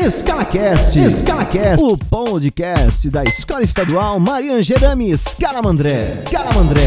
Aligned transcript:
EscalaCast, 0.00 0.96
EscalaCast, 0.96 1.84
o 1.84 1.98
podcast 1.98 3.10
da 3.10 3.24
Escola 3.24 3.64
Estadual 3.64 4.20
Maria 4.20 4.54
Angerames 4.54 5.34
Calamandré, 5.34 6.22
Calamandré. 6.30 6.82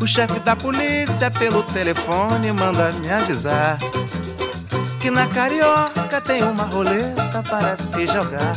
O 0.00 0.06
chefe 0.06 0.40
da 0.40 0.56
polícia 0.56 1.30
pelo 1.30 1.62
telefone 1.64 2.50
manda 2.50 2.92
me 2.92 3.10
avisar 3.10 3.76
que 5.02 5.10
na 5.10 5.28
carioca 5.28 6.18
tem 6.22 6.42
uma 6.42 6.64
roleta 6.64 7.42
para 7.42 7.76
se 7.76 8.06
jogar. 8.06 8.56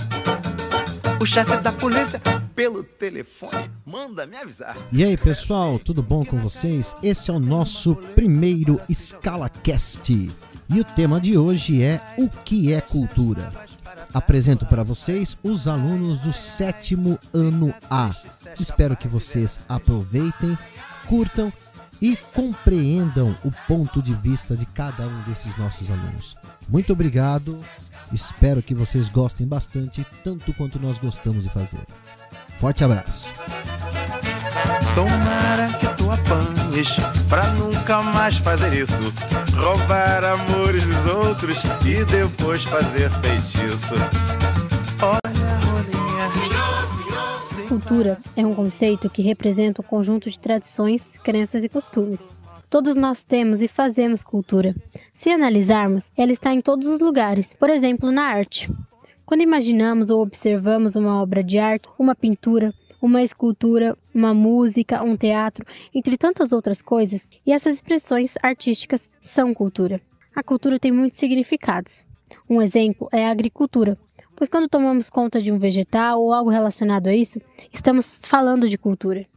O 1.20 1.26
chefe 1.26 1.58
da 1.58 1.74
polícia 1.74 2.22
pelo 2.56 2.86
telefone 2.86 3.69
manda 3.90 4.28
me 4.28 4.38
avisar. 4.38 4.78
E 4.92 5.04
aí, 5.04 5.18
pessoal, 5.18 5.80
tudo 5.80 6.04
bom 6.04 6.24
com 6.24 6.38
vocês? 6.38 6.96
Esse 7.02 7.32
é 7.32 7.34
o 7.34 7.40
nosso 7.40 7.96
primeiro 8.14 8.80
ScalaCast. 8.88 10.30
E 10.70 10.80
o 10.80 10.84
tema 10.84 11.20
de 11.20 11.36
hoje 11.36 11.82
é 11.82 12.00
o 12.16 12.30
que 12.30 12.72
é 12.72 12.80
cultura. 12.80 13.52
Apresento 14.14 14.68
para 14.68 14.84
vocês 14.84 15.36
os 15.44 15.68
alunos 15.68 16.20
do 16.20 16.32
sétimo 16.32 17.18
ano 17.34 17.74
A. 17.90 18.14
Espero 18.60 18.96
que 18.96 19.08
vocês 19.08 19.60
aproveitem, 19.68 20.56
curtam 21.08 21.52
e 22.00 22.16
compreendam 22.16 23.36
o 23.44 23.52
ponto 23.68 24.04
de 24.04 24.14
vista 24.14 24.56
de 24.56 24.68
cada 24.68 25.08
um 25.08 25.24
desses 25.24 25.58
nossos 25.58 25.90
alunos. 25.90 26.38
Muito 26.68 26.94
obrigado. 26.94 27.60
Espero 28.14 28.62
que 28.62 28.76
vocês 28.76 29.10
gostem 29.10 29.48
bastante, 29.48 30.06
tanto 30.24 30.54
quanto 30.54 30.80
nós 30.80 31.00
gostamos 31.00 31.44
de 31.44 31.50
fazer. 31.50 31.82
Forte 32.60 32.84
abraço. 32.84 33.34
Tomara 34.94 35.72
que 35.80 35.88
tu 35.96 36.12
apanhes 36.12 36.90
pra 37.30 37.48
nunca 37.54 38.02
mais 38.02 38.36
fazer 38.36 38.74
isso. 38.74 38.94
Roubar 39.56 40.26
amores 40.26 40.84
dos 40.84 41.06
outros 41.06 41.64
e 41.86 42.04
depois 42.04 42.66
fazer 42.66 43.10
feitiço. 43.12 43.96
Cultura 47.70 48.18
é 48.36 48.46
um 48.46 48.54
conceito 48.54 49.10
que 49.10 49.22
representa 49.22 49.82
um 49.82 49.86
conjunto 49.86 50.30
de 50.30 50.38
tradições, 50.38 51.14
crenças 51.24 51.64
e 51.64 51.70
costumes. 51.70 52.36
Todos 52.70 52.98
nós 52.98 53.24
temos 53.24 53.62
e 53.62 53.70
fazemos 53.70 54.22
cultura. 54.22 54.76
Se 55.14 55.30
analisarmos, 55.30 56.12
ela 56.18 56.34
está 56.34 56.54
em 56.54 56.62
todos 56.62 56.90
os 56.90 57.00
lugares, 57.00 57.56
por 57.56 57.70
exemplo, 57.70 58.12
na 58.12 58.24
arte. 58.24 58.70
Quando 59.30 59.42
imaginamos 59.42 60.10
ou 60.10 60.24
observamos 60.24 60.96
uma 60.96 61.22
obra 61.22 61.44
de 61.44 61.60
arte, 61.60 61.88
uma 62.00 62.16
pintura, 62.16 62.74
uma 63.00 63.22
escultura, 63.22 63.96
uma 64.12 64.34
música, 64.34 65.04
um 65.04 65.16
teatro, 65.16 65.64
entre 65.94 66.18
tantas 66.18 66.52
outras 66.52 66.82
coisas, 66.82 67.30
e 67.46 67.52
essas 67.52 67.76
expressões 67.76 68.34
artísticas 68.42 69.08
são 69.22 69.54
cultura. 69.54 70.02
A 70.36 70.42
cultura 70.42 70.80
tem 70.80 70.92
muitos 70.92 71.20
significados. 71.20 72.04
Um 72.50 72.60
exemplo 72.60 73.08
é 73.12 73.24
a 73.24 73.30
agricultura, 73.30 73.96
pois 74.36 74.50
quando 74.50 74.68
tomamos 74.68 75.12
conta 75.12 75.40
de 75.40 75.52
um 75.52 75.60
vegetal 75.60 76.20
ou 76.24 76.34
algo 76.34 76.50
relacionado 76.50 77.06
a 77.06 77.14
isso, 77.14 77.40
estamos 77.72 78.22
falando 78.24 78.68
de 78.68 78.80
cultura. 78.80 79.28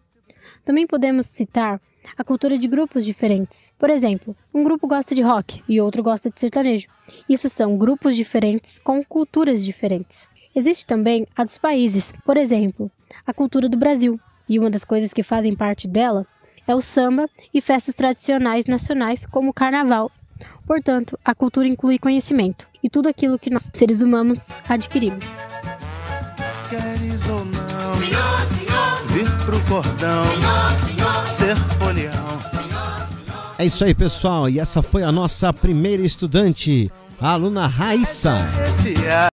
Também 0.65 0.87
podemos 0.87 1.27
citar 1.27 1.79
a 2.17 2.25
cultura 2.25 2.59
de 2.59 2.69
grupos 2.69 3.05
diferentes. 3.05 3.71
Por 3.79 3.91
exemplo, 3.91 4.37
um 4.53 4.65
grupo 4.65 4.87
gosta 4.87 5.15
de 5.15 5.23
rock 5.23 5.63
e 5.69 5.81
outro 5.81 6.03
gosta 6.03 6.31
de 6.31 6.39
sertanejo. 6.39 6.89
Isso 7.29 7.49
são 7.49 7.77
grupos 7.77 8.17
diferentes 8.17 8.79
com 8.79 9.05
culturas 9.05 9.65
diferentes. 9.65 10.27
Existe 10.55 10.85
também 10.85 11.27
a 11.35 11.45
dos 11.45 11.59
países, 11.59 12.13
por 12.25 12.37
exemplo, 12.37 12.91
a 13.27 13.33
cultura 13.33 13.69
do 13.69 13.77
Brasil, 13.77 14.21
e 14.49 14.59
uma 14.59 14.69
das 14.71 14.85
coisas 14.85 15.13
que 15.13 15.23
fazem 15.23 15.55
parte 15.55 15.89
dela 15.89 16.27
é 16.67 16.75
o 16.75 16.83
samba 16.83 17.29
e 17.53 17.61
festas 17.61 17.95
tradicionais 17.95 18.67
nacionais 18.67 19.27
como 19.27 19.51
o 19.51 19.55
carnaval. 19.55 20.11
Portanto, 20.67 21.19
a 21.25 21.35
cultura 21.35 21.69
inclui 21.69 21.99
conhecimento 21.99 22.67
e 22.83 22.91
tudo 22.91 23.09
aquilo 23.09 23.39
que 23.39 23.51
nós, 23.51 23.71
seres 23.73 24.01
humanos, 24.01 24.49
adquirimos. 24.69 25.25
Queres 26.69 27.29
ou 27.29 27.45
não? 27.45 27.97
Senhor, 27.99 28.39
senhor. 28.47 29.07
Vir 29.09 29.45
pro 29.45 29.61
cordão. 29.67 30.25
Senhor, 30.25 30.71
senhor. 30.81 30.92
É 33.63 33.67
isso 33.67 33.85
aí, 33.85 33.95
pessoal. 33.95 34.49
E 34.49 34.59
essa 34.59 34.83
foi 34.83 35.05
a 35.05 35.13
nossa 35.13 35.53
primeira 35.53 36.03
estudante, 36.03 36.91
a 37.21 37.31
aluna 37.31 37.69
Raíssa. 37.69 38.33
Arrepiar. 38.33 39.31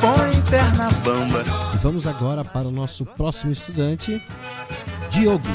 Põe 0.00 0.40
perna 0.50 0.90
bamba. 1.04 1.44
E 1.72 1.76
vamos 1.76 2.04
agora 2.08 2.44
para 2.44 2.66
o 2.66 2.72
nosso 2.72 3.06
próximo 3.06 3.52
estudante, 3.52 4.20
Diogo. 5.12 5.46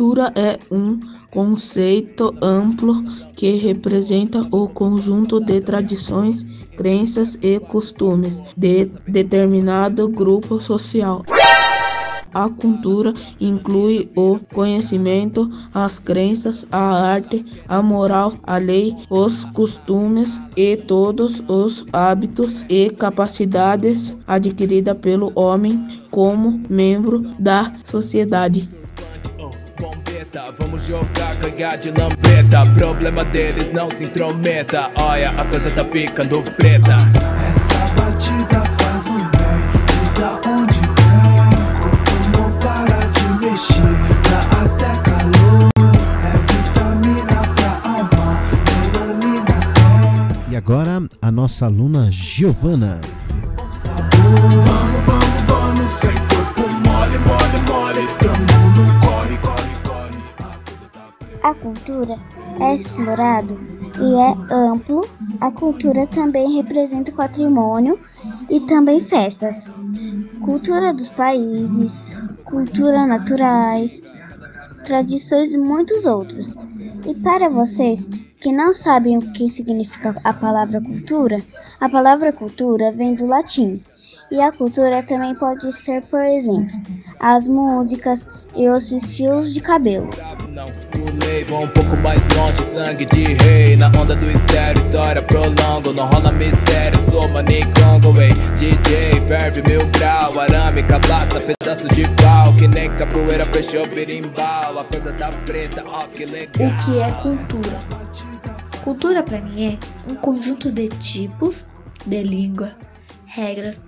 Cultura 0.00 0.32
é 0.34 0.58
um 0.70 0.98
conceito 1.30 2.34
amplo 2.40 3.04
que 3.36 3.50
representa 3.56 4.48
o 4.50 4.66
conjunto 4.66 5.38
de 5.38 5.60
tradições, 5.60 6.42
crenças 6.74 7.36
e 7.42 7.60
costumes 7.60 8.42
de 8.56 8.86
determinado 9.06 10.08
grupo 10.08 10.58
social. 10.58 11.22
A 12.32 12.48
cultura 12.48 13.12
inclui 13.38 14.10
o 14.16 14.38
conhecimento, 14.54 15.50
as 15.74 15.98
crenças, 15.98 16.64
a 16.72 16.80
arte, 16.80 17.44
a 17.68 17.82
moral, 17.82 18.32
a 18.42 18.56
lei, 18.56 18.96
os 19.10 19.44
costumes 19.44 20.40
e 20.56 20.78
todos 20.78 21.42
os 21.46 21.84
hábitos 21.92 22.64
e 22.70 22.88
capacidades 22.88 24.16
adquiridas 24.26 24.96
pelo 24.96 25.30
homem 25.34 25.86
como 26.10 26.58
membro 26.70 27.20
da 27.38 27.74
sociedade. 27.84 28.79
Bombeta, 30.30 30.54
vamos 30.56 30.86
jogar, 30.86 31.34
ganhar 31.36 31.76
de 31.76 31.90
lambeta. 31.90 32.64
Problema 32.74 33.24
deles 33.24 33.72
não 33.72 33.90
se 33.90 34.04
intrometa. 34.04 34.90
Olha, 35.00 35.30
a 35.30 35.44
coisa 35.44 35.70
tá 35.70 35.84
ficando 35.84 36.42
preta. 36.56 36.98
Essa 37.48 37.78
batida 37.96 38.62
faz 38.78 39.06
um 39.08 39.18
bem, 39.18 39.60
diz 39.86 40.14
da 40.14 40.34
onde 40.48 40.78
vem. 40.78 41.50
Corpo 41.82 42.38
não 42.38 42.58
para 42.58 43.06
de 43.08 43.44
mexer, 43.44 43.82
dá 44.30 44.40
até 44.62 44.96
calor. 45.02 45.70
É 46.22 46.34
vitamina 46.52 47.40
pra 47.56 47.90
alma, 47.90 48.40
melanina 48.68 49.58
tem 49.74 50.52
E 50.52 50.56
agora, 50.56 51.02
a 51.20 51.30
nossa 51.32 51.66
aluna 51.66 52.08
Giovana. 52.10 53.00
Vamos, 53.82 54.64
vamos, 55.04 55.42
vamos, 55.48 55.86
sem 55.86 56.12
corpo 56.12 56.68
mole, 56.86 57.18
mole, 57.18 57.58
mole. 57.68 58.06
Tamo 58.18 58.70
no 58.76 58.99
A 61.42 61.54
cultura 61.54 62.18
é 62.60 62.72
explorado 62.74 63.54
e 63.98 64.14
é 64.14 64.54
amplo. 64.54 65.02
A 65.40 65.50
cultura 65.50 66.06
também 66.06 66.56
representa 66.56 67.12
patrimônio 67.12 67.98
e 68.48 68.60
também 68.60 69.00
festas. 69.00 69.70
Cultura 70.40 70.94
dos 70.94 71.08
países, 71.10 71.98
cultura 72.44 73.06
naturais, 73.06 74.02
tradições 74.84 75.54
e 75.54 75.58
muitos 75.58 76.06
outros. 76.06 76.54
E 77.06 77.14
para 77.14 77.48
vocês 77.50 78.06
que 78.40 78.52
não 78.52 78.72
sabem 78.74 79.18
o 79.18 79.32
que 79.32 79.48
significa 79.50 80.16
a 80.24 80.32
palavra 80.34 80.80
cultura, 80.80 81.38
a 81.80 81.88
palavra 81.88 82.32
cultura 82.32 82.92
vem 82.92 83.14
do 83.14 83.26
latim. 83.26 83.82
E 84.30 84.40
a 84.40 84.52
cultura 84.52 85.02
também 85.02 85.34
pode 85.34 85.72
ser, 85.72 86.02
por 86.02 86.24
exemplo, 86.24 86.70
as 87.18 87.48
músicas 87.48 88.28
e 88.54 88.68
os 88.68 88.92
estilos 88.92 89.52
de 89.52 89.60
cabelo. 89.60 90.08
Não 90.48 90.66
pulei, 90.92 91.42
vou 91.44 91.64
um 91.64 91.68
pouco 91.68 91.96
mais 91.96 92.22
longe, 92.36 92.62
sangue 92.62 93.06
de 93.06 93.24
rei. 93.42 93.76
Na 93.76 93.88
onda 93.88 94.14
do 94.14 94.30
estéreo, 94.30 94.80
história 94.80 95.20
prolongo. 95.22 95.92
Não 95.92 96.06
rola 96.06 96.30
mistério, 96.30 96.96
sou 97.10 97.28
manicongo, 97.30 98.20
ei. 98.20 98.30
DJ, 98.56 99.20
ferve 99.26 99.62
mil 99.68 99.84
grau, 99.90 100.38
arame, 100.38 100.84
cabaça, 100.84 101.40
pedaço 101.40 101.88
de 101.88 102.02
pau. 102.22 102.54
Que 102.54 102.68
nem 102.68 102.88
capoeira 102.96 103.44
fechou 103.46 103.84
berimbau. 103.88 104.78
A 104.78 104.84
coisa 104.84 105.12
tá 105.12 105.30
preta, 105.44 105.82
ó, 105.86 106.06
que 106.06 106.24
legal. 106.24 106.68
O 106.68 106.84
que 106.84 107.00
é 107.00 107.10
cultura? 107.22 107.80
Cultura 108.84 109.22
para 109.24 109.40
mim 109.40 109.76
é 109.76 110.10
um 110.10 110.14
conjunto 110.14 110.70
de 110.70 110.88
tipos 110.88 111.66
de 112.06 112.22
língua, 112.22 112.72
regras, 113.26 113.84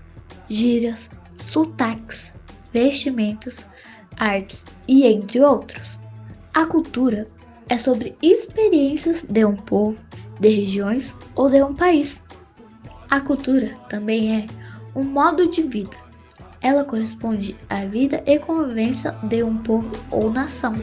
gírias, 0.52 1.10
sotaques, 1.38 2.34
vestimentos, 2.72 3.66
artes 4.18 4.64
e 4.86 5.06
entre 5.06 5.40
outros. 5.40 5.98
A 6.54 6.66
cultura 6.66 7.26
é 7.68 7.78
sobre 7.78 8.16
experiências 8.22 9.22
de 9.22 9.44
um 9.44 9.56
povo, 9.56 9.98
de 10.38 10.50
regiões 10.50 11.16
ou 11.34 11.48
de 11.48 11.62
um 11.62 11.74
país. 11.74 12.22
A 13.10 13.20
cultura 13.20 13.74
também 13.88 14.42
é 14.42 14.46
um 14.94 15.04
modo 15.04 15.48
de 15.48 15.62
vida 15.62 15.96
Ela 16.60 16.84
corresponde 16.84 17.56
à 17.68 17.84
vida 17.86 18.22
e 18.26 18.38
convivência 18.38 19.12
de 19.24 19.42
um 19.42 19.56
povo 19.58 19.90
ou 20.10 20.30
nação. 20.30 20.74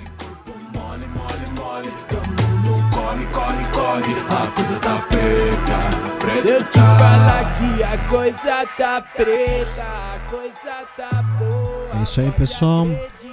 Corre, 3.09 3.25
corre, 3.25 3.65
corre, 3.71 4.13
a 4.29 4.47
coisa 4.51 4.79
tá 4.79 4.99
preta, 5.09 5.79
preta. 6.19 6.41
Se 6.41 6.47
eu 6.47 6.63
te 6.63 6.77
falar 6.77 7.57
que 7.57 7.83
a 7.83 7.97
coisa 8.07 8.67
tá 8.77 9.01
preta, 9.01 9.81
a 9.81 10.19
coisa 10.29 10.85
tá 10.95 11.23
boa. 11.39 11.99
É 11.99 12.03
isso 12.03 12.21
aí, 12.21 12.29
pessoal. 12.29 12.85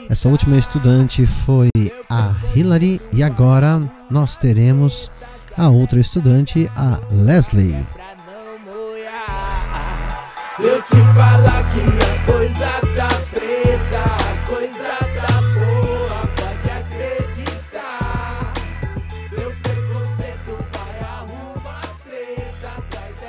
Essa 0.09 0.31
última 0.31 0.57
estudante 0.57 1.27
foi 1.27 1.69
a 2.09 2.35
Hillary 2.55 3.03
e 3.13 3.23
agora 3.23 3.83
nós 4.11 4.39
teremos 4.39 5.11
a 5.59 5.69
outra 5.69 6.01
estudante, 6.01 6.71
a 6.75 6.99
Leslie. 7.11 7.87
Pra 7.93 8.17
não 8.27 8.59
molhar. 8.61 10.33
Se 10.57 10.67
eu 10.69 10.81
te 10.81 10.97
falar 11.15 11.63
que 11.75 11.81
a 12.03 12.33
coisa 12.33 12.81
tá 12.97 13.09
preta, 13.31 13.46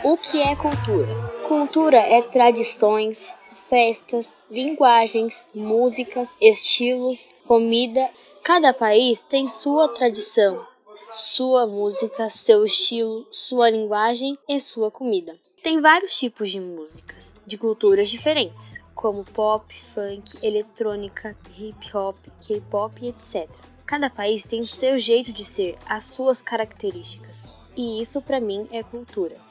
O 0.09 0.15
que 0.15 0.42
é 0.42 0.56
cultura? 0.56 1.13
Cultura 1.50 1.98
é 1.98 2.21
tradições, 2.21 3.38
festas, 3.69 4.38
linguagens, 4.50 5.45
músicas, 5.54 6.33
estilos, 6.39 7.36
comida. 7.45 8.09
Cada 8.42 8.74
país 8.74 9.21
tem 9.24 9.50
sua 9.50 9.89
tradição, 9.89 10.65
sua 11.12 11.68
música, 11.68 12.30
seu 12.30 12.63
estilo, 12.63 13.27
sua 13.30 13.69
linguagem 13.69 14.38
e 14.48 14.62
sua 14.62 14.89
comida. 14.89 15.38
Tem 15.62 15.81
vários 15.81 16.18
tipos 16.18 16.51
de 16.51 16.62
músicas, 16.62 17.36
de 17.45 17.57
culturas 17.57 18.07
diferentes, 18.07 18.77
como 18.95 19.25
pop, 19.25 19.65
funk, 19.94 20.38
eletrônica, 20.42 21.36
hip 21.59 21.98
hop, 21.98 22.15
K-pop, 22.39 23.06
etc. 23.06 23.50
Cada 23.86 24.09
país 24.09 24.45
tem 24.45 24.62
o 24.62 24.68
seu 24.68 24.98
jeito 24.98 25.33
de 25.33 25.44
ser, 25.44 25.77
as 25.86 26.06
suas 26.06 26.42
características. 26.42 27.69
E 27.75 28.01
isso 28.01 28.21
para 28.21 28.39
mim 28.39 28.69
é 28.71 28.81
cultura. 28.81 29.46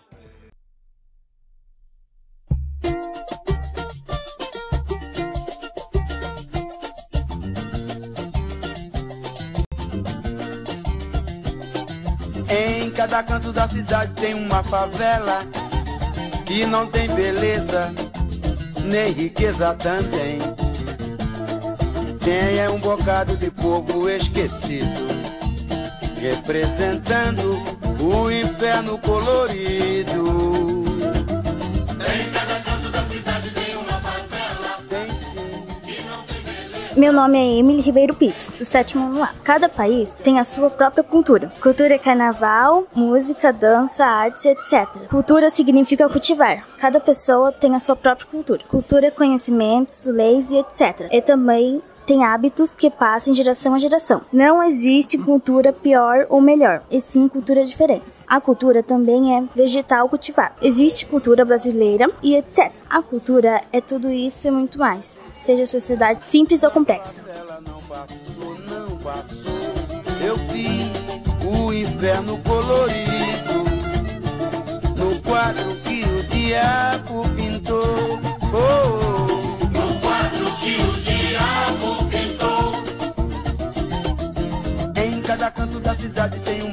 Cada 12.97 13.23
canto 13.23 13.53
da 13.53 13.69
cidade 13.69 14.15
tem 14.15 14.33
uma 14.33 14.63
favela 14.63 15.43
que 16.47 16.65
não 16.65 16.87
tem 16.87 17.07
beleza, 17.09 17.95
nem 18.83 19.13
riqueza 19.13 19.75
também. 19.75 20.39
Tem 22.25 22.59
é 22.59 22.71
um 22.71 22.81
bocado 22.81 23.37
de 23.37 23.51
povo 23.51 24.09
esquecido, 24.09 25.07
representando 26.19 27.63
o 28.01 28.31
inferno 28.31 28.97
colorido. 28.99 30.66
Meu 36.97 37.13
nome 37.13 37.37
é 37.37 37.59
Emily 37.59 37.83
Ribeiro 37.83 38.15
Pires, 38.15 38.49
do 38.49 38.65
sétimo 38.65 39.05
ano 39.05 39.23
A. 39.23 39.29
Cada 39.45 39.69
país 39.69 40.15
tem 40.15 40.39
a 40.39 40.45
sua 40.45 40.71
própria 40.71 41.05
cultura. 41.05 41.53
Cultura 41.61 41.95
é 41.95 41.99
carnaval, 41.99 42.85
música, 42.95 43.53
dança, 43.53 44.03
arte, 44.07 44.49
etc. 44.49 45.07
Cultura 45.11 45.51
significa 45.51 46.09
cultivar. 46.09 46.67
Cada 46.79 46.99
pessoa 46.99 47.53
tem 47.53 47.75
a 47.75 47.81
sua 47.81 47.97
própria 47.97 48.27
cultura. 48.27 48.65
Cultura 48.67 49.09
é 49.09 49.11
conhecimentos, 49.11 50.07
leis 50.07 50.51
e 50.51 50.57
etc. 50.57 51.07
E 51.13 51.21
também 51.21 51.83
tem 52.07 52.25
hábitos 52.25 52.73
que 52.73 52.89
passam 52.89 53.33
de 53.33 53.39
geração 53.39 53.75
a 53.75 53.79
geração. 53.79 54.23
Não 54.33 54.63
existe 54.63 55.19
cultura 55.19 55.73
pior 55.73 56.27
ou 56.31 56.41
melhor, 56.41 56.83
e 56.91 57.01
sim 57.01 57.27
culturas 57.29 57.69
diferentes. 57.69 58.23
A 58.27 58.41
cultura 58.41 58.83
também 58.83 59.37
é 59.37 59.45
vegetal 59.55 60.09
cultivar. 60.09 60.55
Existe 60.63 61.05
cultura 61.05 61.45
brasileira 61.45 62.09
e 62.23 62.37
etc. 62.37 62.73
A 62.89 63.03
cultura 63.03 63.61
é 63.73 63.81
tudo 63.81 64.11
isso 64.11 64.47
e 64.47 64.51
muito 64.51 64.79
mais, 64.79 65.21
seja 65.37 65.65
a 65.65 65.67
sociedade 65.67 66.25
simples 66.25 66.63
ou 66.63 66.71
complexa. 66.71 67.21
Eu 70.25 70.37
vi 70.53 70.91
o 71.45 71.73
inferno 71.73 72.39
colorido 72.39 73.65
no 74.97 75.21
quadro 75.23 75.75
que 75.85 76.05
o 76.05 76.23
diabo 76.25 76.86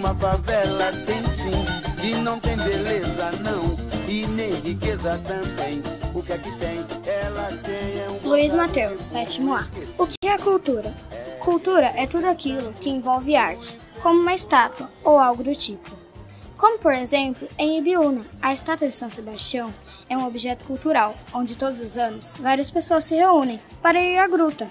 uma 0.03 0.13
favela, 0.15 0.91
tem 1.05 1.25
sim, 1.29 1.65
e 2.03 2.15
não 2.15 2.37
tem 2.37 2.57
beleza 2.57 3.31
não, 3.39 3.77
e 4.05 4.27
nem 4.27 4.53
riqueza 4.55 5.17
também. 5.19 5.81
O 6.13 6.21
que 6.21 6.33
é 6.33 6.37
que 6.37 6.51
tem? 6.57 6.79
Ela 7.05 7.47
tem 7.63 8.01
é 8.01 8.09
um 8.09 8.27
Luiz 8.27 8.53
Mateus, 8.53 8.99
sétimo 8.99 9.55
A. 9.55 9.65
O 9.97 10.05
que 10.05 10.27
é 10.27 10.37
cultura? 10.37 10.93
Cultura 11.39 11.93
é 11.95 12.05
tudo 12.05 12.27
aquilo 12.27 12.73
que 12.73 12.89
envolve 12.89 13.33
arte, 13.33 13.79
como 14.01 14.19
uma 14.19 14.33
estátua 14.33 14.91
ou 15.05 15.17
algo 15.17 15.41
do 15.41 15.55
tipo. 15.55 15.97
Como, 16.57 16.77
por 16.79 16.93
exemplo, 16.93 17.47
em 17.57 17.79
Ibiúna, 17.79 18.25
a 18.41 18.51
estátua 18.51 18.89
de 18.89 18.95
São 18.95 19.09
Sebastião 19.09 19.73
é 20.09 20.17
um 20.17 20.27
objeto 20.27 20.65
cultural, 20.65 21.15
onde 21.33 21.55
todos 21.55 21.79
os 21.79 21.97
anos 21.97 22.35
várias 22.41 22.69
pessoas 22.69 23.05
se 23.05 23.15
reúnem 23.15 23.57
para 23.81 24.01
ir 24.01 24.17
à 24.17 24.27
gruta. 24.27 24.69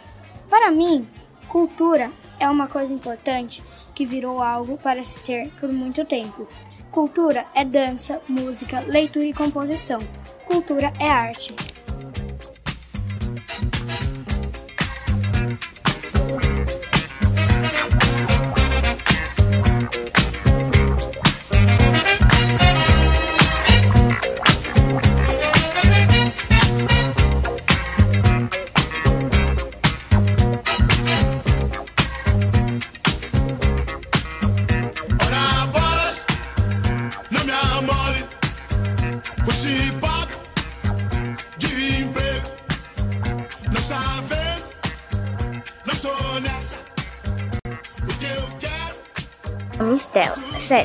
Para 0.51 0.71
mim, 0.71 1.09
cultura 1.49 2.13
é 2.39 2.51
uma 2.51 2.67
coisa 2.67 2.93
importante 2.93 3.63
que 4.03 4.07
virou 4.07 4.43
algo 4.43 4.77
para 4.77 5.05
se 5.05 5.21
ter 5.21 5.49
por 5.61 5.73
muito 5.73 6.05
tempo. 6.05 6.49
Cultura 6.91 7.47
é 7.55 7.65
dança, 7.65 8.21
música, 8.29 8.81
leitura 8.81 9.27
e 9.27 9.33
composição. 9.33 10.01
Cultura 10.45 10.93
é 10.99 11.09
arte. 11.09 11.55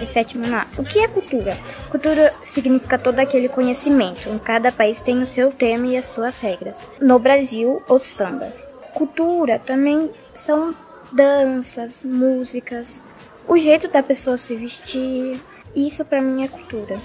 Série 0.05 0.27
A. 0.53 0.67
O 0.77 0.83
que 0.83 0.99
é 0.99 1.07
cultura? 1.07 1.51
Cultura 1.89 2.33
significa 2.43 2.97
todo 2.97 3.19
aquele 3.19 3.49
conhecimento. 3.49 4.29
Em 4.29 4.37
cada 4.37 4.71
país 4.71 5.01
tem 5.01 5.21
o 5.21 5.25
seu 5.25 5.51
termo 5.51 5.85
e 5.85 5.97
as 5.97 6.05
suas 6.05 6.39
regras. 6.39 6.77
No 7.01 7.17
Brasil, 7.17 7.81
o 7.87 7.99
samba. 7.99 8.53
Cultura 8.93 9.59
também 9.59 10.11
são 10.35 10.75
danças, 11.11 12.03
músicas, 12.03 12.99
o 13.47 13.57
jeito 13.57 13.87
da 13.87 14.03
pessoa 14.03 14.37
se 14.37 14.55
vestir. 14.55 15.39
Isso 15.75 16.03
pra 16.03 16.21
mim 16.21 16.43
é 16.43 16.47
cultura. 16.47 16.99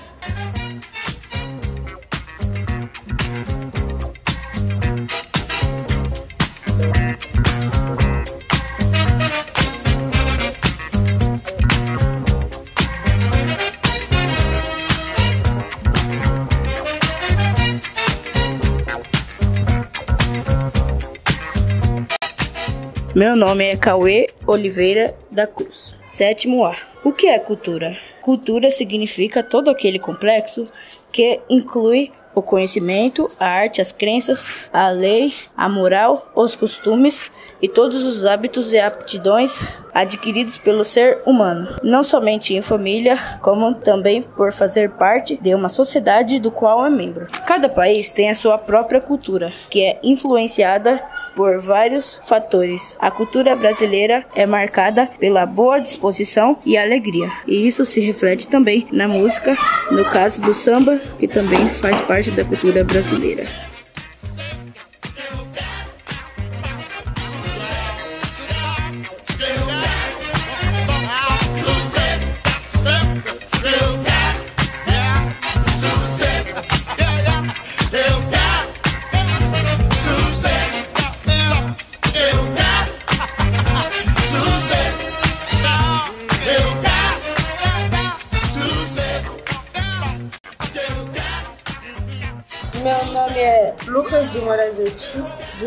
Meu 23.23 23.37
nome 23.37 23.63
é 23.63 23.77
Cauê 23.77 24.27
Oliveira 24.45 25.15
da 25.31 25.47
Cruz, 25.47 25.95
sétimo 26.11 26.65
A. 26.65 26.77
O 27.05 27.13
que 27.13 27.29
é 27.29 27.39
cultura? 27.39 27.97
Cultura 28.21 28.69
significa 28.69 29.45
todo 29.45 29.71
aquele 29.71 30.01
complexo 30.01 30.65
que 31.13 31.39
inclui 31.49 32.11
o 32.35 32.43
conhecimento, 32.43 33.31
a 33.39 33.47
arte, 33.47 33.81
as 33.81 33.93
crenças, 33.93 34.53
a 34.73 34.89
lei, 34.89 35.33
a 35.57 35.69
moral, 35.69 36.33
os 36.35 36.57
costumes 36.57 37.31
e 37.63 37.69
todos 37.69 38.03
os 38.03 38.25
hábitos 38.25 38.73
e 38.73 38.79
aptidões 38.79 39.65
adquiridos 39.95 40.57
pelo 40.57 40.85
ser 40.85 41.21
humano, 41.27 41.69
não 41.83 42.03
somente 42.03 42.55
em 42.55 42.63
família, 42.63 43.19
como 43.41 43.75
também 43.75 44.23
por 44.23 44.53
fazer 44.53 44.91
parte 44.91 45.39
de 45.41 45.55
uma 45.55 45.69
sociedade 45.69 46.39
do 46.39 46.51
qual 46.51 46.85
é 46.85 46.91
membro. 46.91 47.27
Cada 47.47 47.69
país 47.69 48.11
tem 48.11 48.31
a 48.31 48.35
sua 48.35 48.59
própria 48.59 49.01
cultura, 49.01 49.53
que 49.71 49.83
é 49.83 50.01
influenciada 50.03 51.03
por 51.37 51.61
vários 51.61 52.21
fatores. 52.25 52.97
A 52.99 53.11
cultura 53.11 53.55
brasileira 53.55 54.25
é 54.35 54.47
marcada 54.47 55.09
pela 55.21 55.45
boa 55.45 55.79
disposição 55.79 56.59
e 56.65 56.77
alegria, 56.77 57.31
e 57.47 57.67
isso 57.67 57.85
se 57.85 58.01
reflete 58.01 58.49
também 58.49 58.87
na 58.91 59.07
música, 59.07 59.57
no 59.91 60.05
caso 60.07 60.41
do 60.41 60.55
samba, 60.55 60.99
que 61.19 61.29
também 61.29 61.69
faz 61.69 62.01
parte 62.01 62.31
da 62.31 62.45
cultura 62.45 62.83
brasileira. 62.83 63.72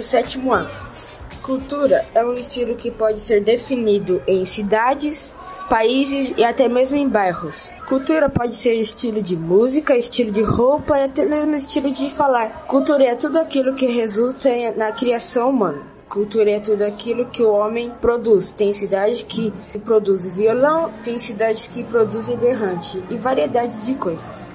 Sétimo 0.06 0.54
ano. 0.54 0.70
Cultura 1.42 2.06
é 2.16 2.24
um 2.26 2.34
estilo 2.34 2.76
que 2.76 2.90
pode 2.90 3.20
ser 3.20 3.42
definido 3.44 4.22
em 4.26 4.46
cidades, 4.46 5.36
países 5.70 6.34
e 6.38 6.44
até 6.44 6.68
mesmo 6.68 6.98
em 6.98 7.08
bairros. 7.08 7.70
Cultura 7.88 8.30
pode 8.30 8.56
ser 8.56 8.76
estilo 8.76 9.22
de 9.22 9.36
música, 9.36 9.96
estilo 9.96 10.32
de 10.32 10.42
roupa 10.42 10.98
e 10.98 11.04
até 11.04 11.26
mesmo 11.26 11.54
estilo 11.54 11.92
de 11.92 12.10
falar. 12.10 12.66
Cultura 12.66 13.04
é 13.04 13.16
tudo 13.16 13.38
aquilo 13.38 13.76
que 13.76 13.86
resulta 13.88 14.50
na 14.76 14.92
criação 14.92 15.50
humana. 15.50 15.82
Cultura 16.08 16.52
é 16.52 16.60
tudo 16.60 16.84
aquilo 16.84 17.26
que 17.26 17.44
o 17.44 17.52
homem 17.52 17.92
produz. 18.00 18.52
Tem 18.52 18.72
cidades 18.72 19.24
que 19.24 19.52
produzem 19.84 20.32
violão, 20.32 20.92
tem 21.04 21.18
cidades 21.18 21.68
que 21.68 21.84
produzem 21.84 22.38
berrante 22.38 23.04
e 23.10 23.18
variedades 23.18 23.86
de 23.86 23.96
coisas. 23.96 24.55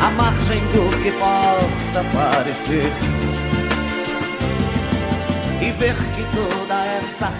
à 0.00 0.10
margem 0.10 0.60
do 0.68 1.02
que 1.02 1.10
possa 1.12 2.04
parecer. 2.12 2.92
E 5.60 5.70
ver 5.72 5.94
que 6.14 6.22
toda 6.34 6.84
essa 6.84 7.32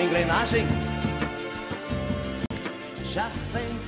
engrenagem 0.00 0.66
já 3.04 3.30
sente. 3.30 3.86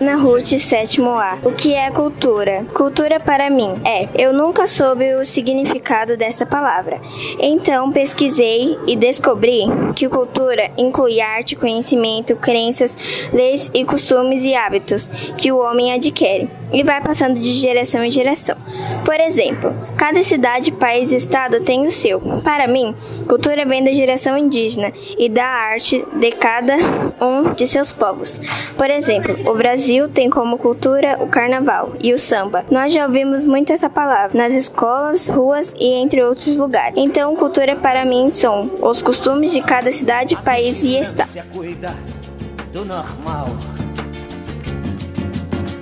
Na 0.00 0.14
Ruth, 0.14 0.46
sétimo 0.58 1.10
A. 1.10 1.38
O 1.42 1.52
que 1.52 1.74
é 1.74 1.90
cultura? 1.90 2.64
Cultura 2.72 3.18
para 3.18 3.50
mim 3.50 3.74
é. 3.84 4.08
Eu 4.14 4.32
nunca 4.32 4.66
soube 4.66 5.14
o 5.14 5.24
significado 5.24 6.16
dessa 6.16 6.46
palavra. 6.46 7.00
Então 7.40 7.90
pesquisei 7.90 8.78
e 8.86 8.94
descobri 8.94 9.64
que 9.96 10.08
cultura 10.08 10.70
inclui 10.76 11.20
arte, 11.20 11.56
conhecimento, 11.56 12.36
crenças, 12.36 12.96
leis 13.32 13.70
e 13.74 13.84
costumes 13.84 14.44
e 14.44 14.54
hábitos 14.54 15.10
que 15.36 15.50
o 15.50 15.58
homem 15.58 15.92
adquire 15.92 16.57
e 16.72 16.82
vai 16.82 17.00
passando 17.00 17.38
de 17.38 17.52
geração 17.52 18.04
em 18.04 18.10
geração. 18.10 18.56
Por 19.04 19.18
exemplo, 19.20 19.74
cada 19.96 20.22
cidade, 20.22 20.70
país 20.70 21.10
e 21.10 21.16
estado 21.16 21.60
tem 21.60 21.86
o 21.86 21.90
seu. 21.90 22.20
Para 22.42 22.68
mim, 22.68 22.94
cultura 23.26 23.64
vem 23.64 23.82
da 23.82 23.92
geração 23.92 24.36
indígena 24.36 24.92
e 25.18 25.28
da 25.28 25.46
arte 25.46 26.04
de 26.14 26.30
cada 26.32 26.74
um 27.20 27.54
de 27.54 27.66
seus 27.66 27.92
povos. 27.92 28.40
Por 28.76 28.90
exemplo, 28.90 29.36
o 29.50 29.54
Brasil 29.54 30.08
tem 30.08 30.28
como 30.28 30.58
cultura 30.58 31.16
o 31.20 31.26
carnaval 31.26 31.92
e 32.00 32.12
o 32.12 32.18
samba. 32.18 32.64
Nós 32.70 32.92
já 32.92 33.06
ouvimos 33.06 33.44
muito 33.44 33.72
essa 33.72 33.88
palavra 33.88 34.36
nas 34.36 34.52
escolas, 34.52 35.28
ruas 35.28 35.74
e 35.78 35.86
entre 35.94 36.22
outros 36.22 36.56
lugares. 36.56 36.94
Então, 36.96 37.34
cultura 37.34 37.76
para 37.76 38.04
mim 38.04 38.30
são 38.30 38.70
os 38.82 39.02
costumes 39.02 39.52
de 39.52 39.60
cada 39.60 39.90
cidade, 39.92 40.36
país 40.36 40.82
e 40.82 40.98
estado. 40.98 41.30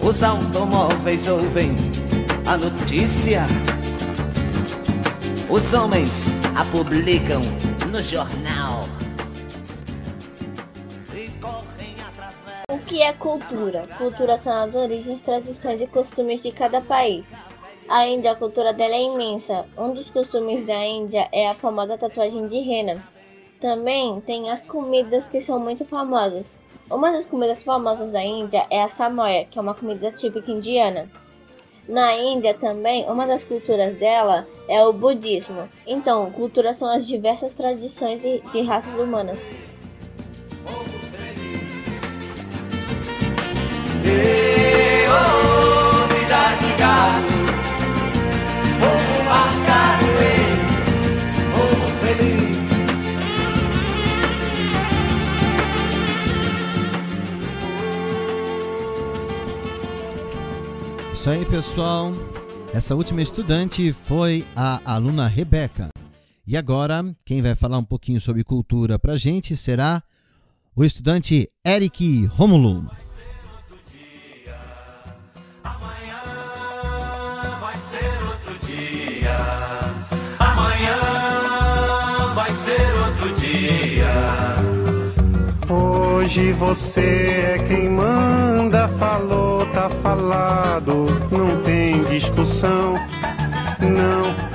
Os 0.07 0.23
automóveis 0.23 1.27
ouvem 1.27 1.71
a 2.47 2.57
notícia. 2.57 3.43
Os 5.51 5.73
homens 5.73 6.29
a 6.57 6.65
publicam 6.67 7.43
no 7.91 8.01
jornal. 8.01 8.85
O 12.71 12.79
que 12.87 13.03
é 13.03 13.13
cultura? 13.15 13.89
Cultura 13.99 14.37
são 14.37 14.53
as 14.53 14.77
origens, 14.77 15.23
tradições 15.23 15.83
e 15.83 15.89
costumes 15.89 16.41
de 16.41 16.53
cada 16.53 16.81
país. 16.81 17.27
A 17.89 18.07
Índia, 18.07 18.31
a 18.31 18.37
cultura 18.37 18.73
dela 18.73 18.95
é 18.95 19.03
imensa. 19.03 19.67
Um 19.77 19.93
dos 19.93 20.09
costumes 20.09 20.65
da 20.69 20.87
Índia 20.87 21.29
é 21.33 21.49
a 21.49 21.55
famosa 21.55 21.99
tatuagem 21.99 22.47
de 22.47 22.61
rena. 22.61 23.03
Também 23.61 24.21
tem 24.21 24.53
as 24.53 24.61
comidas 24.61 25.27
que 25.27 25.41
são 25.41 25.59
muito 25.59 25.85
famosas. 25.85 26.57
Uma 26.89 27.11
das 27.11 27.27
comidas 27.27 27.65
famosas 27.65 28.13
da 28.13 28.23
Índia 28.23 28.65
é 28.71 28.81
a 28.81 28.89
samoia, 28.89 29.45
que 29.45 29.59
é 29.59 29.63
uma 29.63 29.75
comida 29.75 30.13
típica 30.13 30.53
indiana. 30.53 31.11
Na 31.89 32.17
Índia 32.17 32.55
também, 32.55 33.05
uma 33.11 33.27
das 33.27 33.45
culturas 33.45 33.97
dela 33.99 34.47
é 34.69 34.85
o 34.85 34.93
budismo. 34.93 35.69
Então, 35.87 36.31
cultura 36.31 36.73
são 36.73 36.89
as 36.89 37.07
diversas 37.07 37.55
tradições 37.55 38.23
de, 38.23 38.61
raças 38.63 38.95
humanas. 38.95 39.39
Ei, 44.05 44.56
Isso 61.27 61.33
aí, 61.33 61.45
pessoal. 61.45 62.13
Essa 62.73 62.95
última 62.95 63.21
estudante 63.21 63.93
foi 63.93 64.47
a 64.55 64.81
aluna 64.85 65.27
Rebeca. 65.27 65.89
E 66.47 66.57
agora, 66.57 67.05
quem 67.25 67.43
vai 67.43 67.57
falar 67.57 67.79
um 67.79 67.85
pouquinho 67.85 68.21
sobre 68.21 68.45
cultura 68.45 68.97
pra 68.97 69.17
gente 69.17 69.57
será 69.57 70.01
o 70.77 70.85
estudante 70.85 71.51
Eric 71.67 72.27
Romulo. 72.27 72.89
Hoje 85.69 86.53
você 86.53 87.57
é 87.57 87.65
quem 87.67 87.91
manda, 87.91 88.87
falou, 88.91 89.56
tá 89.87 89.91
falado, 89.91 91.07
não 91.31 91.63
tem 91.63 92.03
discussão, 92.05 92.95
não. 93.81 94.47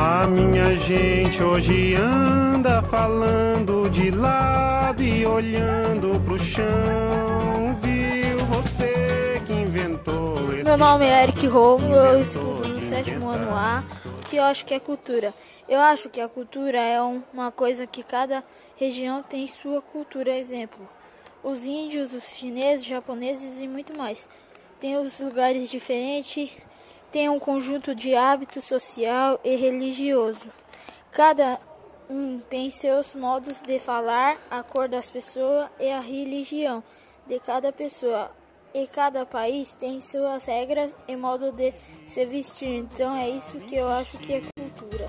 A 0.00 0.26
minha 0.28 0.76
gente 0.76 1.42
hoje 1.42 1.94
anda 1.96 2.80
falando 2.82 3.90
de 3.90 4.10
lado 4.12 5.02
e 5.02 5.26
olhando 5.26 6.20
pro 6.24 6.38
chão, 6.38 7.76
viu 7.82 8.38
você 8.46 9.42
que 9.44 9.52
inventou 9.52 10.52
esse 10.52 10.62
Meu 10.62 10.76
nome 10.76 11.04
é 11.06 11.24
Eric 11.24 11.46
Romulo, 11.48 11.94
eu 11.94 12.22
estudo 12.22 12.68
no 12.68 12.88
sétimo 12.88 13.30
ano 13.30 13.50
A. 13.56 13.82
O 14.06 14.28
que 14.28 14.36
eu 14.36 14.44
acho 14.44 14.64
que 14.64 14.74
é 14.74 14.78
cultura? 14.78 15.34
Eu 15.68 15.80
acho 15.80 16.08
que 16.08 16.20
a 16.20 16.28
cultura 16.28 16.78
é 16.78 17.02
um- 17.02 17.22
uma 17.32 17.50
coisa 17.50 17.86
que 17.88 18.02
cada 18.04 18.44
região 18.76 19.20
tem 19.22 19.48
sua 19.48 19.80
cultura. 19.82 20.36
Exemplo, 20.36 20.88
os 21.44 21.64
índios, 21.64 22.12
os 22.12 22.24
chineses, 22.24 22.82
os 22.82 22.88
japoneses 22.88 23.60
e 23.60 23.68
muito 23.68 23.96
mais. 23.96 24.28
Tem 24.80 24.96
os 24.96 25.20
lugares 25.20 25.70
diferentes, 25.70 26.50
tem 27.12 27.28
um 27.28 27.38
conjunto 27.38 27.94
de 27.94 28.14
hábitos 28.14 28.64
social 28.64 29.38
e 29.44 29.54
religioso. 29.54 30.50
Cada 31.12 31.60
um 32.10 32.40
tem 32.50 32.70
seus 32.70 33.14
modos 33.14 33.62
de 33.62 33.78
falar, 33.78 34.36
a 34.50 34.62
cor 34.62 34.88
das 34.88 35.08
pessoas 35.08 35.68
e 35.78 35.88
a 35.90 36.00
religião 36.00 36.82
de 37.26 37.38
cada 37.38 37.72
pessoa. 37.72 38.30
E 38.74 38.88
cada 38.88 39.24
país 39.24 39.72
tem 39.72 40.00
suas 40.00 40.46
regras 40.46 40.96
e 41.06 41.14
modo 41.14 41.52
de 41.52 41.72
se 42.06 42.26
vestir. 42.26 42.68
Então 42.68 43.14
é 43.14 43.30
isso 43.30 43.60
que 43.60 43.76
eu 43.76 43.88
acho 43.88 44.18
que 44.18 44.32
é 44.32 44.42
cultura. 44.58 45.08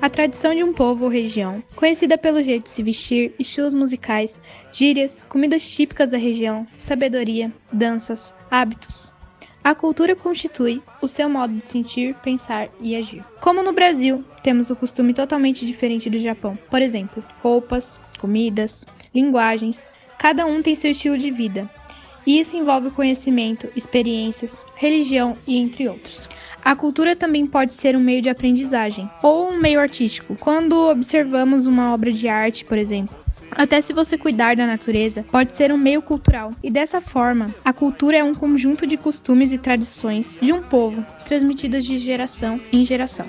A 0.00 0.10
tradição 0.10 0.54
de 0.54 0.62
um 0.62 0.74
povo 0.74 1.04
ou 1.04 1.10
região, 1.10 1.62
conhecida 1.74 2.18
pelo 2.18 2.42
jeito 2.42 2.64
de 2.64 2.70
se 2.70 2.82
vestir, 2.82 3.34
estilos 3.38 3.72
musicais, 3.72 4.40
gírias, 4.70 5.24
comidas 5.28 5.68
típicas 5.68 6.10
da 6.10 6.18
região, 6.18 6.66
sabedoria, 6.78 7.50
danças, 7.72 8.34
hábitos. 8.50 9.10
A 9.64 9.74
cultura 9.74 10.14
constitui 10.14 10.80
o 11.02 11.08
seu 11.08 11.28
modo 11.28 11.54
de 11.54 11.60
sentir, 11.62 12.14
pensar 12.16 12.68
e 12.78 12.94
agir. 12.94 13.24
Como 13.40 13.62
no 13.62 13.72
Brasil, 13.72 14.22
temos 14.42 14.70
o 14.70 14.76
costume 14.76 15.12
totalmente 15.12 15.66
diferente 15.66 16.08
do 16.08 16.20
Japão. 16.20 16.56
Por 16.70 16.82
exemplo, 16.82 17.24
roupas, 17.42 17.98
comidas, 18.20 18.84
linguagens, 19.14 19.86
cada 20.18 20.46
um 20.46 20.62
tem 20.62 20.74
seu 20.74 20.90
estilo 20.90 21.18
de 21.18 21.30
vida. 21.30 21.68
E 22.24 22.38
isso 22.38 22.56
envolve 22.56 22.90
conhecimento, 22.90 23.68
experiências, 23.74 24.62
religião 24.76 25.36
e 25.46 25.56
entre 25.56 25.88
outros. 25.88 26.28
A 26.66 26.74
cultura 26.74 27.14
também 27.14 27.46
pode 27.46 27.72
ser 27.72 27.94
um 27.94 28.00
meio 28.00 28.20
de 28.20 28.28
aprendizagem 28.28 29.08
ou 29.22 29.52
um 29.52 29.56
meio 29.56 29.78
artístico. 29.78 30.34
Quando 30.34 30.72
observamos 30.88 31.68
uma 31.68 31.94
obra 31.94 32.12
de 32.12 32.26
arte, 32.26 32.64
por 32.64 32.76
exemplo, 32.76 33.16
até 33.52 33.80
se 33.80 33.92
você 33.92 34.18
cuidar 34.18 34.56
da 34.56 34.66
natureza, 34.66 35.24
pode 35.30 35.52
ser 35.52 35.70
um 35.70 35.78
meio 35.78 36.02
cultural. 36.02 36.50
E 36.64 36.68
dessa 36.68 37.00
forma, 37.00 37.54
a 37.64 37.72
cultura 37.72 38.16
é 38.16 38.24
um 38.24 38.34
conjunto 38.34 38.84
de 38.84 38.96
costumes 38.96 39.52
e 39.52 39.58
tradições 39.58 40.40
de 40.42 40.52
um 40.52 40.60
povo, 40.60 41.06
transmitidas 41.24 41.84
de 41.84 42.00
geração 42.00 42.60
em 42.72 42.84
geração. 42.84 43.26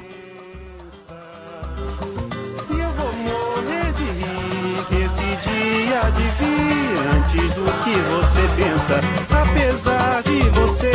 morrer 2.67 3.94
de 4.89 5.06
esse 5.06 5.22
dia 5.22 6.00
há 6.00 6.10
de 6.10 6.24
vir 6.39 6.88
antes 7.13 7.53
do 7.53 7.65
que 7.84 7.94
você 8.01 8.41
pensa. 8.58 9.00
Apesar 9.29 10.24
de 10.24 10.39
você, 10.60 10.91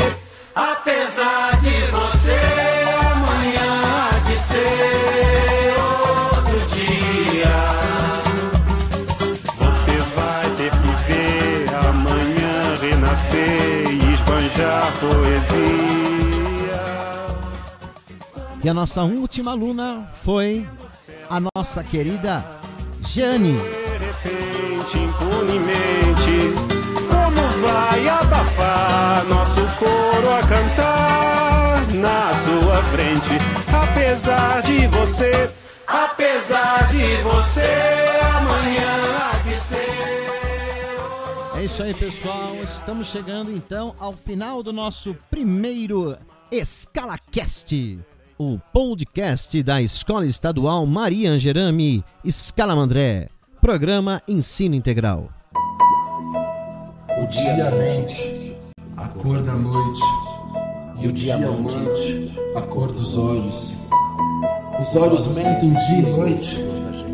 apesar 0.55 1.61
de 1.61 1.71
você, 1.91 2.41
amanhã 3.13 4.11
de 4.27 4.39
ser 4.39 5.75
outro 5.79 6.59
dia. 6.75 7.57
Você 9.59 9.97
vai 10.17 10.51
ter 10.57 10.71
que 10.71 11.13
ver 11.13 11.75
amanhã 11.89 12.77
renascer 12.81 13.91
e 13.91 14.15
esbanjar 14.15 14.93
poesia. 15.01 16.23
E 18.65 18.69
a 18.69 18.75
nossa 18.75 19.03
última 19.03 19.53
aluna 19.53 20.09
foi 20.23 20.67
a 21.29 21.41
nossa 21.41 21.83
querida 21.83 22.45
Jane. 23.01 23.57
repente, 23.99 24.99
impunemente. 24.99 26.02
Frente? 32.85 33.31
Apesar 33.73 34.63
de 34.63 34.87
você, 34.89 35.51
apesar 35.87 36.89
de 36.89 37.17
você, 37.23 37.61
amanhã 38.37 38.93
há 39.19 39.39
de 39.49 39.57
ser. 39.57 40.13
É 41.57 41.65
isso 41.65 41.83
aí, 41.83 41.95
pessoal. 41.95 42.57
Estamos 42.63 43.07
chegando 43.07 43.53
então 43.53 43.95
ao 43.99 44.13
final 44.13 44.63
do 44.63 44.73
nosso 44.73 45.17
primeiro 45.31 46.17
EscalaCast, 46.51 48.01
o 48.37 48.59
podcast 48.73 49.63
da 49.63 49.81
Escola 49.81 50.27
Estadual 50.27 50.85
Maria 50.85 51.31
Angerami 51.31 52.05
Escalamandré, 52.25 53.29
programa 53.61 54.21
Ensino 54.27 54.75
Integral. 54.75 55.31
O 57.09 57.27
dia 57.27 57.71
mente, 57.71 58.57
a 58.97 59.07
cor 59.09 59.43
da 59.43 59.55
noite, 59.55 60.01
e 61.03 61.09
o 61.09 61.13
diamante, 61.13 62.39
a 62.55 62.63
cor 62.63 62.93
dos 62.93 63.19
olhos. 63.19 63.75
Os 64.81 64.95
olhos 64.95 65.27
mentem 65.37 65.71
dia 65.71 65.99
e 65.99 66.03
noite, 66.03 66.59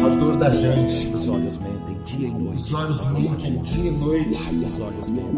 a 0.04 0.14
dor 0.14 0.36
da 0.36 0.50
gente. 0.50 1.06
Os 1.06 1.26
olhos 1.26 1.56
mentem 1.56 2.02
dia 2.04 2.28
e 2.28 2.30
noite. 2.30 2.60
Os 2.60 2.74
olhos 2.74 3.04
mentem 3.06 3.62
dia 3.62 3.90
e 3.90 3.96
noite, 3.96 4.38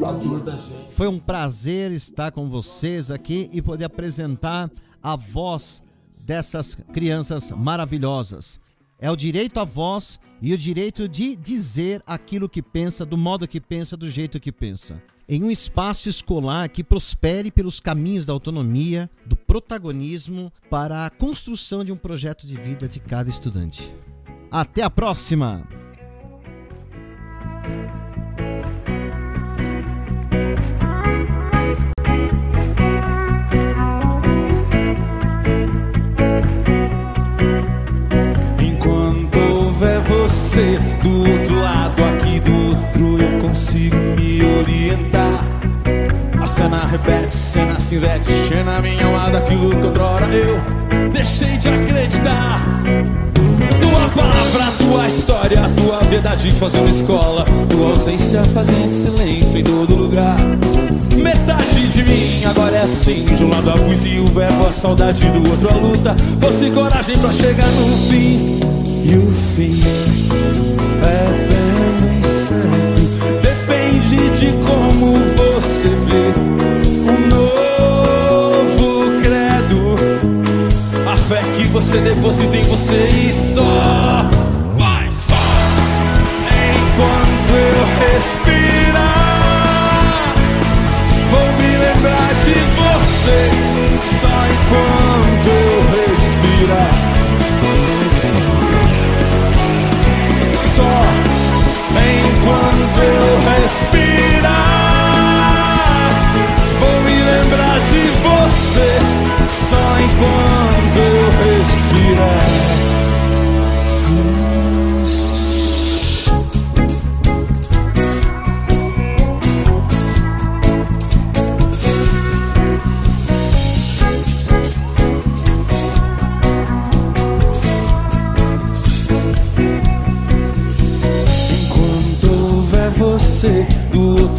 a 0.05 0.13
dor 0.13 0.41
da 0.41 0.53
gente. 0.53 0.91
Foi 0.91 1.07
um 1.07 1.19
prazer 1.19 1.93
estar 1.93 2.33
com 2.33 2.49
vocês 2.49 3.13
aqui 3.13 3.49
e 3.53 3.63
poder 3.63 3.85
apresentar 3.85 4.69
a 5.01 5.15
voz 5.15 5.81
dessas 6.27 6.75
crianças 6.93 7.53
maravilhosas. 7.53 8.61
É 8.99 9.09
o 9.11 9.17
direito 9.17 9.61
à 9.61 9.65
voz 9.65 10.19
e 10.43 10.53
o 10.53 10.59
direito 10.59 11.09
de 11.09 11.37
dizer 11.37 12.03
aquilo 12.05 12.49
que 12.49 12.63
pensa, 12.63 13.07
do 13.07 13.17
modo 13.17 13.47
que 13.47 13.61
pensa, 13.61 13.97
do 13.97 14.11
jeito 14.11 14.41
que 14.41 14.51
pensa. 14.51 15.01
Em 15.33 15.45
um 15.45 15.51
espaço 15.53 16.09
escolar 16.09 16.69
que 16.69 16.83
prospere 16.83 17.53
pelos 17.53 17.79
caminhos 17.79 18.27
da 18.27 18.33
autonomia, 18.33 19.09
do 19.25 19.37
protagonismo, 19.37 20.53
para 20.69 21.07
a 21.07 21.11
construção 21.11 21.85
de 21.85 21.93
um 21.93 21.97
projeto 21.97 22.45
de 22.45 22.57
vida 22.57 22.88
de 22.88 22.99
cada 22.99 23.31
estudante. 23.31 23.95
Até 24.51 24.83
a 24.83 24.90
próxima! 24.90 25.62
Enquanto 38.59 39.38
houver 39.38 40.01
você 40.01 40.77
do 41.05 41.31
outro 41.31 41.55
lado, 41.55 42.03
aqui 42.03 42.40
do 42.40 42.53
outro, 42.53 43.23
eu 43.23 43.38
consigo 43.38 44.10
orientar. 44.61 45.44
A 46.40 46.46
cena 46.46 46.87
repete, 46.87 47.35
cena 47.35 47.81
se 47.81 47.96
inverte, 47.96 48.31
enche 48.31 48.62
na 48.62 48.81
minha 48.81 49.07
alma 49.07 49.31
daquilo 49.31 49.70
que 49.79 49.87
outrora 49.87 50.27
eu 50.27 50.61
deixei 51.12 51.57
de 51.57 51.68
acreditar. 51.68 52.66
Tua 53.81 54.09
palavra, 54.11 54.73
tua 54.79 55.09
história, 55.09 55.70
tua 55.77 55.99
verdade 56.09 56.51
fazendo 56.53 56.88
escola, 56.88 57.44
tua 57.68 57.90
ausência 57.90 58.42
fazendo 58.55 58.92
silêncio 58.92 59.61
em 59.61 59.64
todo 59.64 59.94
lugar. 59.94 60.38
Metade 61.16 61.88
de 61.88 62.03
mim 62.03 62.44
agora 62.44 62.77
é 62.77 62.83
assim, 62.83 63.25
de 63.25 63.44
um 63.44 63.51
lado 63.51 63.70
a 63.70 63.79
poesia, 63.79 64.23
o 64.23 64.27
verbo, 64.27 64.66
a 64.66 64.73
saudade, 64.73 65.23
do 65.31 65.51
outro 65.51 65.68
a 65.68 65.77
luta. 65.77 66.16
Fosse 66.40 66.70
coragem 66.70 67.18
pra 67.18 67.33
chegar 67.33 67.68
no 67.68 68.09
fim. 68.09 68.61
E 69.03 69.16
o 69.16 69.33
fim 69.57 70.20
de 74.40 74.53
como 74.53 75.12
você 75.37 75.88
vê 75.88 76.33
um 77.05 77.18
novo 77.29 79.20
credo. 79.20 79.96
A 81.07 81.16
fé 81.18 81.42
que 81.55 81.66
você 81.66 81.98
deposita 81.98 82.57
em 82.57 82.64
você 82.64 83.07
e 83.07 83.33
só 83.33 84.20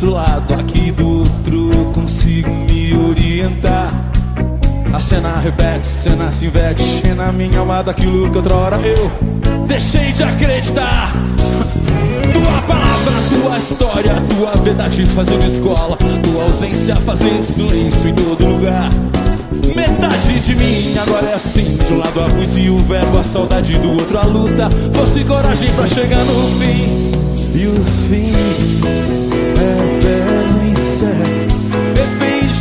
outro 0.01 0.09
lado, 0.09 0.53
aqui 0.55 0.91
do 0.91 1.19
outro, 1.19 1.91
consigo 1.93 2.49
me 2.49 2.91
orientar. 2.95 3.93
A 4.91 4.99
cena 4.99 5.39
repete, 5.39 5.85
cena 5.85 6.31
se 6.31 6.47
investe 6.47 7.07
na 7.09 7.31
minha 7.31 7.59
alma 7.59 7.83
daquilo 7.83 8.29
que 8.31 8.37
outra 8.37 8.55
hora 8.55 8.77
eu 8.77 9.11
deixei 9.67 10.11
de 10.11 10.23
acreditar. 10.23 11.13
Tua 12.33 12.61
palavra, 12.63 13.11
tua 13.29 13.57
história, 13.59 14.13
tua 14.29 14.55
verdade 14.63 15.05
fazendo 15.05 15.45
escola, 15.45 15.95
tua 15.97 16.43
ausência 16.45 16.95
fazendo 16.95 17.43
silêncio 17.43 18.09
em 18.09 18.15
todo 18.15 18.43
lugar. 18.43 18.89
Metade 19.75 20.39
de 20.39 20.55
mim 20.55 20.97
agora 20.97 21.27
é 21.27 21.33
assim 21.33 21.77
De 21.85 21.93
um 21.93 21.97
lado 21.97 22.19
a 22.19 22.25
luz 22.25 22.57
e 22.57 22.69
o 22.69 22.79
verbo, 22.79 23.17
a 23.17 23.23
saudade 23.23 23.77
do 23.77 23.91
outro 23.91 24.17
a 24.17 24.23
luta 24.23 24.69
Fosse 24.93 25.23
coragem 25.23 25.71
pra 25.73 25.87
chegar 25.87 26.23
no 26.25 26.59
fim 26.59 27.11
E 27.53 27.67
o 27.67 27.85
fim 28.07 29.20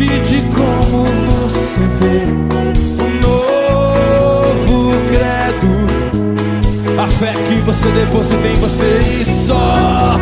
de 0.07 0.41
como 0.55 1.05
você 1.05 1.81
vê 2.01 2.25
Um 3.03 3.13
novo 3.21 4.93
credo. 5.09 5.73
A 7.01 7.07
fé 7.07 7.33
que 7.47 7.57
você 7.61 7.89
deposita 7.91 8.49
em 8.49 8.55
você 8.55 9.01
e 9.01 9.25
só 9.47 10.19